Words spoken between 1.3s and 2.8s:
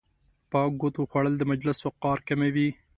د مجلس وقار کموي.